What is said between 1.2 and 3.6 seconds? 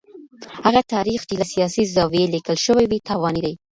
چي له سياسي زاويې ليکل شوی وي تاواني دی.